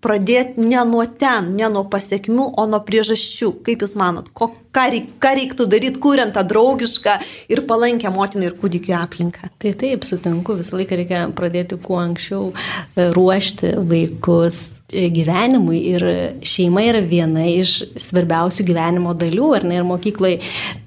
[0.03, 3.49] pradėti ne nuo ten, ne nuo pasiekmių, o nuo priežasčių.
[3.65, 7.17] Kaip Jūs manot, ko, ką, reik, ką reiktų daryti, kuriant tą draugišką
[7.55, 9.49] ir palankę motinai ir kūdikiu aplinką?
[9.63, 16.05] Tai taip, sutinku, visą laiką reikia pradėti kuo anksčiau e, ruošti vaikus gyvenimui ir
[16.45, 20.33] šeima yra viena iš svarbiausių gyvenimo dalių, ar ne, ir mokyklai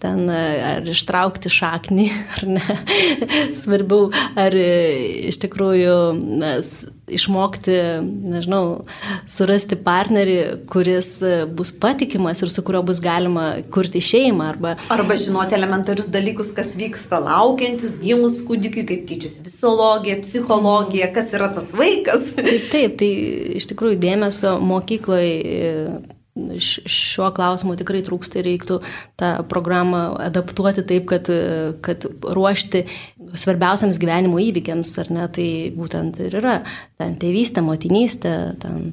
[0.02, 2.78] ten ar ištraukti šaknį, ar ne,
[3.56, 5.96] svarbiau, ar iš tikrųjų
[6.42, 6.56] na,
[7.06, 7.74] išmokti,
[8.26, 8.86] nežinau,
[9.30, 10.36] surasti partnerį,
[10.70, 11.10] kuris
[11.54, 14.48] bus patikimas ir su kuriuo bus galima kurti šeimą.
[14.56, 21.32] Arba, arba žinoti elementarius dalykus, kas vyksta laukiantis, gimus kūdikiui, kaip keičiasi fisiologija, psichologija, kas
[21.36, 22.32] yra tas vaikas.
[22.36, 23.10] Taip, taip, tai
[23.60, 28.80] iš tikrųjų dėmesio mokykloje šiuo klausimu tikrai trūksta ir reiktų
[29.20, 31.30] tą programą adaptuoti taip, kad,
[31.84, 32.84] kad ruošti
[33.36, 36.58] svarbiausiams gyvenimo įvykiams, ar ne, tai būtent ir yra
[37.00, 38.92] ten tėvystė, motinystė, ten,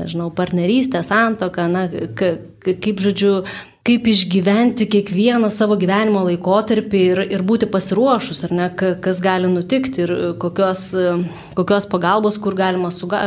[0.00, 3.36] nežinau, partnerystė, santoka, na, kaip žodžiu,
[3.84, 10.06] kaip išgyventi kiekvieną savo gyvenimo laikotarpį ir, ir būti pasiruošus, ar ne, kas gali nutikti
[10.06, 10.86] ir kokios,
[11.58, 13.20] kokios pagalbos, kur galima, suga,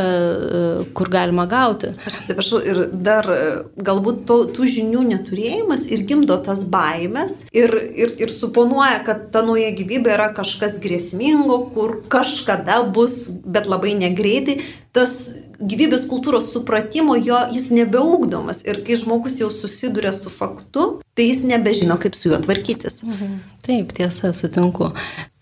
[0.97, 1.91] kur galima gauti.
[2.09, 3.29] Aš atsiprašau, ir dar
[3.77, 9.45] galbūt to, tų žinių neturėjimas ir gimdo tas baimės ir, ir, ir suponuoja, kad ta
[9.45, 14.63] nauja gyvybė yra kažkas grėsmingo, kur kažkada bus, bet labai negreitai.
[14.97, 15.19] Tas
[15.59, 21.43] gyvybės kultūros supratimo jo jis nebeugdomas ir kai žmogus jau susiduria su faktu, tai jis
[21.49, 23.01] nebežino, kaip su juo tvarkytis.
[23.05, 23.37] Mhm.
[23.67, 24.93] Taip, tiesa, sutinku.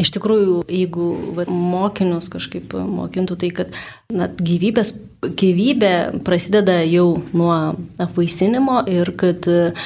[0.02, 3.76] Iš tikrųjų, jeigu va, mokinius kažkaip mokintų tai, kad
[4.10, 9.86] na, gyvybės, gyvybė prasideda jau nuo apvaisinimo ir kad uh,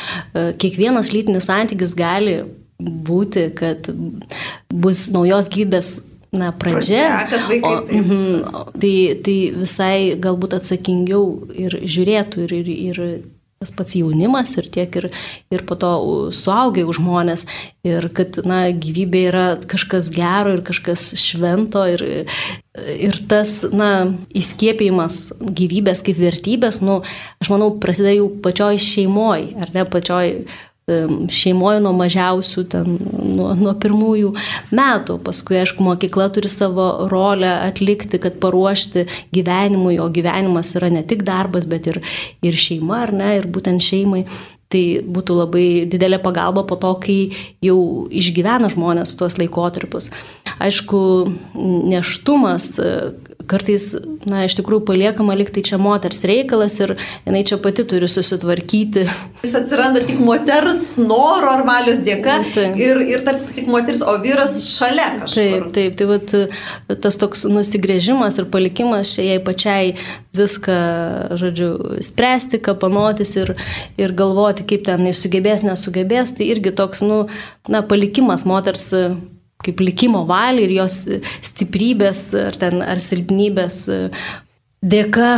[0.62, 2.40] kiekvienas lytinis santykis gali
[2.80, 3.92] būti, kad
[4.72, 5.92] bus naujos gyvybės
[6.36, 7.26] na, pradžia.
[7.30, 8.40] pradžia o, mm,
[8.78, 8.94] tai,
[9.26, 11.26] tai visai galbūt atsakingiau
[11.58, 13.04] ir žiūrėtų ir, ir, ir
[13.60, 15.10] tas pats jaunimas ir tiek ir,
[15.52, 15.90] ir po to
[16.32, 17.44] suaugiai žmonės
[17.84, 22.06] ir kad, na, gyvybė yra kažkas gero ir kažkas švento ir,
[22.96, 27.02] ir tas, na, įskiepimas gyvybės kaip vertybės, nu,
[27.44, 30.32] aš manau, prasideda jau pačioj šeimoje, ar ne pačioj
[31.34, 33.00] šeimoje nuo mažiausių, ten,
[33.38, 34.34] nuo, nuo pirmųjų
[34.76, 35.20] metų.
[35.26, 41.26] Paskui, aišku, mokykla turi savo rolę atlikti, kad paruošti gyvenimui, o gyvenimas yra ne tik
[41.28, 42.02] darbas, bet ir,
[42.46, 44.26] ir šeima, ar ne, ir būtent šeimai.
[44.70, 47.32] Tai būtų labai didelė pagalba po to, kai
[47.66, 47.80] jau
[48.14, 50.12] išgyvena žmonės tuos laikotarpius.
[50.62, 51.00] Aišku,
[51.90, 52.76] neštumas,
[53.50, 53.92] kartais,
[54.30, 59.06] na, iš tikrųjų paliekama liktai čia moters reikalas ir jinai čia pati turi susitvarkyti.
[59.46, 62.78] Jis atsiranda tik moters noro ar valios dėka taip.
[62.80, 65.40] ir, ir tarsi tik moteris, o vyras šalia kažkur.
[65.40, 66.36] Taip, taip, tai vat,
[67.06, 69.96] tas toks nusigrėžimas ir palikimas jai pačiai
[70.40, 70.78] viską,
[71.42, 71.72] žodžiu,
[72.06, 73.56] spręsti, kapanotis ir,
[74.00, 77.26] ir galvoti, kaip ten jis sugebės, nesugebės, tai irgi toks, nu,
[77.72, 78.90] na, palikimas moters
[79.66, 81.02] kaip likimo valiai ir jos
[81.44, 83.82] stiprybės ar, ten, ar silpnybės
[84.80, 85.34] dėka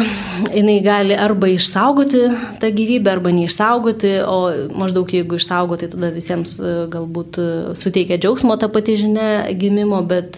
[0.53, 2.27] jinai gali arba išsaugoti
[2.61, 4.37] tą gyvybę, arba neišsaugoti, o
[4.77, 6.59] maždaug jeigu išsaugoti, tada visiems
[6.93, 7.41] galbūt
[7.77, 10.37] suteikia džiaugsmo ta pati žinia gimimo, bet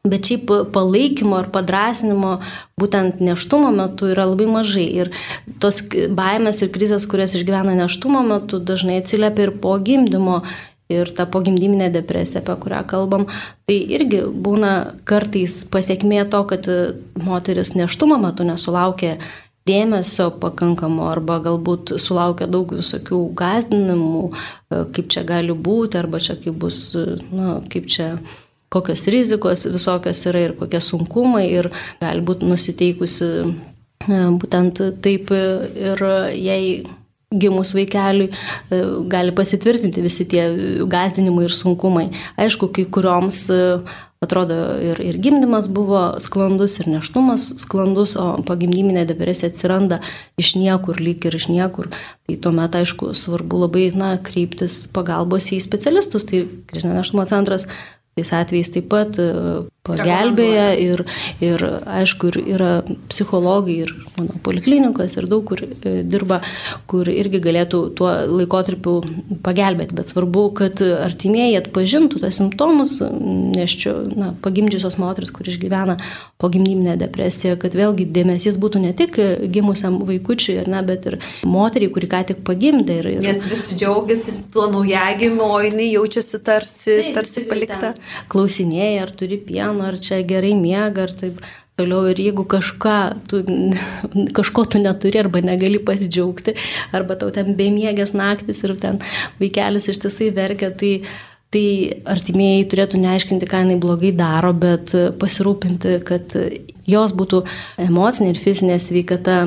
[0.00, 2.38] Bet šiaip palaikymo ir padrasinimo
[2.80, 4.86] būtent neštumo metu yra labai mažai.
[4.96, 5.10] Ir
[5.60, 5.82] tos
[6.16, 10.38] baimės ir krizės, kurias išgyvena neštumo metu, dažnai atsiliepia ir po gimdymo
[10.90, 13.28] ir ta pogimdyminė depresija, apie kurią kalbam,
[13.68, 14.72] tai irgi būna
[15.08, 16.66] kartais pasiekmė to, kad
[17.22, 19.16] moteris neštumo metu nesulaukė
[19.68, 26.38] dėmesio pakankamo arba galbūt sulaukia daug visokių gazdinimų, e, kaip čia gali būti, arba čia
[26.40, 26.80] kaip bus,
[27.30, 28.14] na, kaip čia
[28.70, 36.04] kokios rizikos visokios yra ir kokie sunkumai ir gali būti nusiteikusi e, būtent taip ir
[36.38, 36.80] jei
[37.30, 40.46] gimus vaikeliui e, gali pasitvirtinti visi tie
[40.90, 42.08] gazdinimai ir sunkumai.
[42.40, 43.44] Aišku, kai kurioms
[44.20, 50.00] atrodo ir, ir gimdymas buvo sklandus, ir neštumas sklandus, o pagimdyminė depresija atsiranda
[50.40, 51.88] iš niekur, lyg ir iš niekur.
[52.28, 56.28] Tai tuomet, aišku, svarbu labai na, kreiptis pagalbos į specialistus.
[56.28, 57.64] Tai krizinio neštumo centras
[58.20, 59.16] tais atvejais taip pat
[59.86, 61.02] pagelbėja ir,
[61.40, 62.70] ir aišku, ir yra
[63.08, 66.40] psichologai ir mano poliklinikos ir daug kur e, dirba,
[66.90, 68.98] kur irgi galėtų tuo laikotarpiu
[69.44, 75.96] pagelbėti, bet svarbu, kad artimieji atpažintų tas simptomus, nes čia, na, pagimdžiusios moteris, kur išgyvena
[76.40, 79.16] pogimdyminę depresiją, kad vėlgi dėmesys būtų ne tik
[79.52, 83.00] gimusiam vaikučiui, ar ne, bet ir moteriai, kuri ką tik pagimdė.
[83.00, 83.24] Ir, ir...
[83.24, 87.94] Nes visi džiaugiasi tuo naujagimiu, o jinai jaučiasi tarsi, taip, tarsi palikta.
[88.32, 91.40] Klausinėja, ar turi gyvena, ar čia gerai miega, ar taip
[91.80, 92.04] toliau.
[92.12, 92.98] Ir jeigu kažką,
[93.30, 93.42] tu,
[94.38, 96.56] kažko tu neturi arba negali pasidžiaugti,
[96.96, 99.02] arba tau ten bemiegės naktis ir ten
[99.40, 100.94] vaikelis ištisai verkia, tai
[101.50, 101.66] Tai
[102.06, 106.36] artimieji turėtų neaiškinti, ką jinai blogai daro, bet pasirūpinti, kad
[106.86, 107.40] jos būtų
[107.88, 109.40] emocinė ir fizinė sveikata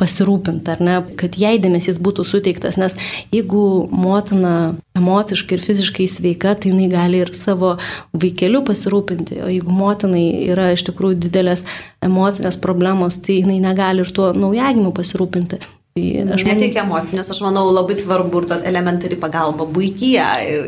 [0.00, 2.96] pasirūpinti, ar ne, kad jai dėmesys būtų suteiktas, nes
[3.34, 4.54] jeigu motina
[4.98, 7.76] emociškai ir fiziškai sveika, tai jinai gali ir savo
[8.12, 11.66] vaikeliu pasirūpinti, o jeigu motinai yra iš tikrųjų didelės
[12.04, 15.60] emocinės problemos, tai jinai negali ir tuo naujagimiu pasirūpinti.
[15.98, 20.26] Tai aš ne tik emocinės, aš manau labai svarbu ir ta elementari pagalba būtyje.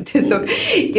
[0.09, 0.49] Tiesiog.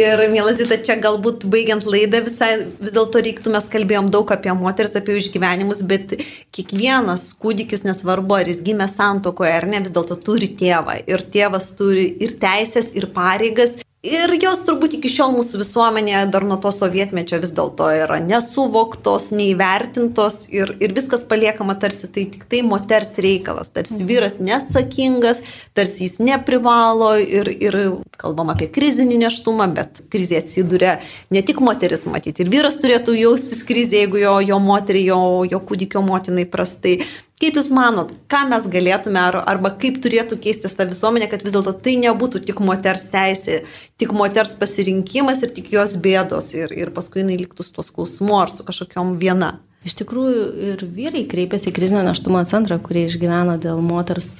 [0.00, 4.54] Ir, mielas, tai čia galbūt baigiant laidą visai, vis dėlto reiktų, mes kalbėjom daug apie
[4.56, 6.16] moteris, apie išgyvenimus, bet
[6.56, 11.02] kiekvienas kūdikis, nesvarbu, ar jis gimė santokoje ar ne, vis dėlto turi tėvą.
[11.04, 13.76] Ir tėvas turi ir teisės, ir pareigas.
[14.04, 19.30] Ir jos turbūt iki šiol mūsų visuomenėje dar nuo to sovietmečio vis dėlto yra nesuvoktos,
[19.32, 24.10] neįvertintos ir, ir viskas paliekama tarsi tai tik tai moters reikalas, tarsi mhm.
[24.10, 25.40] vyras neatsakingas,
[25.72, 27.80] tarsi jis neprivalo ir, ir
[28.20, 30.98] kalbam apie krizinį neštumą, bet krizė atsiduria
[31.32, 35.64] ne tik moteris matyti, ir vyras turėtų jaustis krizė, jeigu jo, jo moteriai, jo, jo
[35.64, 36.98] kūdikio motinai prastai.
[37.42, 41.56] Kaip Jūs manot, ką mes galėtume ar, arba kaip turėtų keistis ta visuomenė, kad vis
[41.56, 43.64] dėlto tai nebūtų tik moters teisė,
[43.98, 48.38] tik moters pasirinkimas ir tik jos bėdos ir, ir paskui jinai liktų su tuos skausmu
[48.38, 49.56] ar su kažkokiam viena?
[49.84, 54.30] Iš tikrųjų ir vyrai kreipiasi į krizinio neštumo centrą, kurie išgyvena dėl moters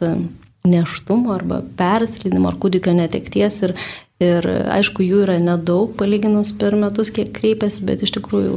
[0.64, 3.74] neštumo arba perslydimo ar kūdikio netekties ir,
[4.22, 8.56] ir aišku, jų yra nedaug palyginus per metus, kiek kreipiasi, bet iš tikrųjų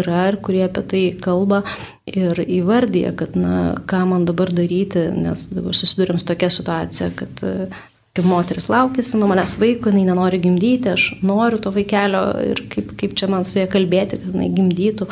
[0.00, 1.62] yra ir kurie apie tai kalba
[2.08, 7.44] ir įvardyja, kad, na, ką man dabar daryti, nes dabar susidurėm su tokia situacija, kad
[8.14, 12.92] kaip moteris laukėsi nuo manęs vaiko, jinai nenori gimdyti, aš noriu to vaikelio ir kaip,
[13.00, 15.08] kaip čia man su ja kalbėti, kad jinai gimdytų.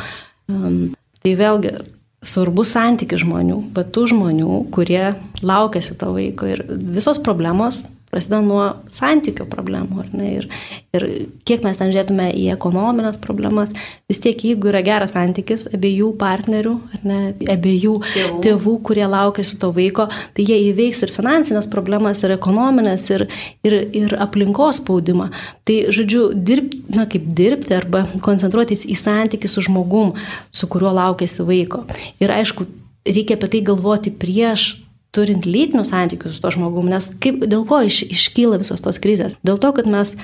[0.52, 0.76] Um,
[1.22, 1.74] tai vėlgi
[2.22, 8.64] svarbus santykis žmonių, bet tų žmonių, kurie laukėsi to vaiko ir visos problemos prasideda nuo
[8.92, 10.26] santykių problemų, ar ne?
[10.36, 10.46] Ir,
[10.92, 11.04] ir
[11.48, 13.72] kiek mes ten žiūrėtume į ekonominės problemas,
[14.10, 17.20] vis tiek jeigu yra geras santykis abiejų partnerių, ar ne,
[17.54, 22.36] abiejų tėvų, tėvų kurie laukia su to vaiko, tai jie įveiks ir finansinės problemas, ir
[22.36, 23.26] ekonominės, ir,
[23.64, 25.30] ir, ir aplinkos spaudimą.
[25.64, 30.12] Tai, žodžiu, dirbti, na kaip dirbti arba koncentruotis į santykių su žmogum,
[30.52, 31.86] su kuriuo laukėsi vaiko.
[32.20, 32.68] Ir aišku,
[33.08, 34.74] reikia apie tai galvoti prieš
[35.12, 39.36] turint lytinius santykius su to žmogum, nes kaip, dėl ko iš, iškyla visos tos krizės?
[39.44, 40.16] Dėl to, kad mes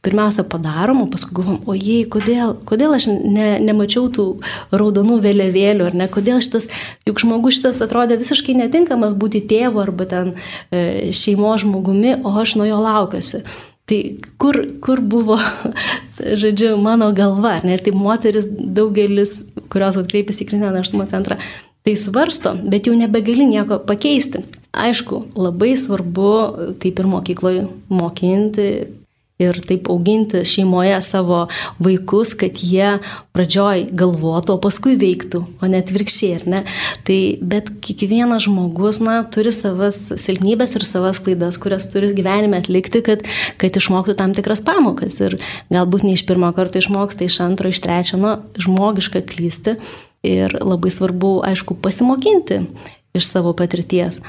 [0.00, 4.26] pirmiausia padarom, o paskui galvom, o jei, kodėl, kodėl aš ne, nemačiau tų
[4.72, 6.70] raudonų vėliavėlių, ar ne, kodėl šitas,
[7.08, 10.32] juk žmogus šitas atrodė visiškai netinkamas būti tėvu arba ten
[10.72, 13.44] e, šeimo žmogumi, o aš nuo jo laukiuosi.
[13.90, 13.98] Tai
[14.40, 15.36] kur, kur buvo,
[16.40, 21.36] žodžiu, mano galva, ne, ir tai moteris daugelis, kurios atkreipėsi į krizinę naštumo centrą,
[21.86, 24.44] tai svarsto, bet jau nebegali nieko pakeisti.
[24.70, 26.32] Aišku, labai svarbu
[26.82, 28.70] taip ir mokykloje mokinti
[29.40, 31.40] ir taip auginti šeimoje savo
[31.80, 32.98] vaikus, kad jie
[33.36, 36.60] pradžioj galvotų, o paskui veiktų, o net virkščiai, ar ne?
[37.08, 37.18] Tai
[37.52, 43.24] bet kiekvienas žmogus, na, turi savas silpnybės ir savas klaidas, kurias turi gyvenime atlikti, kad,
[43.60, 45.16] kad išmoktų tam tikras pamokas.
[45.24, 45.40] Ir
[45.72, 49.78] galbūt ne iš pirmo karto išmoksta, iš antro, iš trečio, na, žmogiška klysti
[50.26, 52.62] ir labai svarbu, aišku, pasimokinti
[53.16, 54.20] iš savo patirties.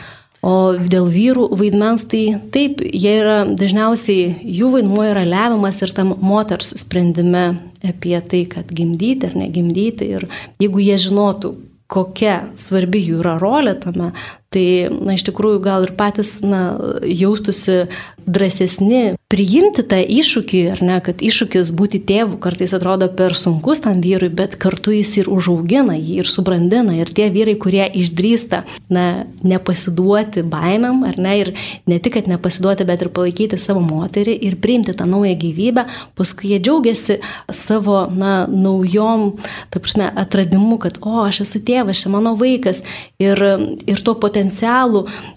[0.42, 6.16] O dėl vyrų vaidmens, tai taip, jie yra dažniausiai, jų vaidmuo yra lemiamas ir tam
[6.18, 10.08] moters sprendime apie tai, kad gimdyti ar negimdyti.
[10.18, 10.26] Ir
[10.62, 11.54] jeigu jie žinotų,
[11.92, 14.10] kokia svarbi jų yra rolė tame,
[14.52, 16.76] tai na, iš tikrųjų gal ir patys na,
[17.08, 17.86] jaustusi
[18.28, 24.02] drąsesni priimti tą iššūkį, ar ne, kad iššūkis būti tėvu kartais atrodo per sunkus tam
[24.04, 26.98] vyrui, bet kartu jis ir užaugina jį ir subrandina.
[27.00, 29.06] Ir tie vyrai, kurie išdrįsta, na,
[29.48, 31.54] nepasiduoti baimėm, ar ne, ir
[31.88, 35.88] ne tik, kad nepasiduoti, bet ir palaikyti savo moterį ir priimti tą naują gyvybę,
[36.20, 37.22] paskui jie džiaugiasi
[37.56, 39.30] savo, na, naujom,
[39.72, 42.84] ta prasme, atradimu, kad, o, aš esu tėvas, čia mano vaikas
[43.22, 43.40] ir,
[43.88, 44.41] ir tuo potencialu,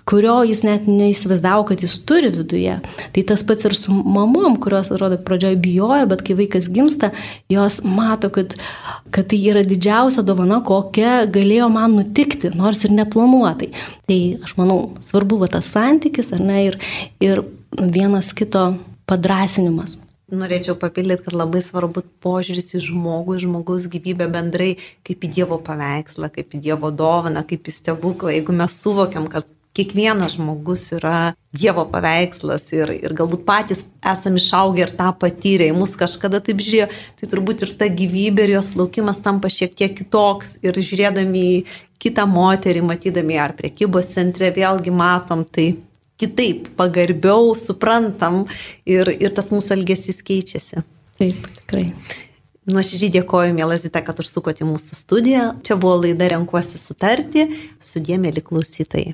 [0.09, 2.79] kurio jis net neįsivaizdavo, kad jis turi viduje.
[3.15, 7.11] Tai tas pats ir su mamom, kurios, atrodo, pradžioje bijojo, bet kai vaikas gimsta,
[7.53, 8.57] jos mato, kad,
[9.15, 13.73] kad tai yra didžiausia dovana, kokia galėjo man nutikti, nors ir neplanuotai.
[14.09, 16.81] Tai aš manau, svarbu va tas santykis, ar ne, ir,
[17.25, 17.45] ir
[17.75, 18.73] vienas kito
[19.11, 19.99] padrasinimas.
[20.35, 24.75] Norėčiau papildyti, kad labai svarbu požiūris į žmogų, žmogaus gyvybę bendrai,
[25.07, 28.35] kaip į Dievo paveikslą, kaip į Dievo dovaną, kaip į stebuklą.
[28.35, 34.85] Jeigu mes suvokiam, kad kiekvienas žmogus yra Dievo paveikslas ir, ir galbūt patys esame išaugę
[34.85, 36.89] ir tą patyrę, į mus kažkada taip žiūrėjo,
[37.21, 41.59] tai turbūt ir ta gyvybė ir jos laukimas tampa šiek tiek kitoks ir žiūrėdami į
[42.03, 45.73] kitą moterį, matydami ar priekybos centre, vėlgi matom tai
[46.21, 48.45] kitaip, pagarbiau, suprantam
[48.87, 50.85] ir, ir tas mūsų elgesys keičiasi.
[51.21, 51.89] Taip, tikrai.
[52.71, 55.51] Nuoširdžiai dėkoju, Mielazita, kad užsukote mūsų studiją.
[55.67, 57.51] Čia buvo laida Renkuosi sutarti.
[57.85, 59.13] Sudėmėli klausytojai.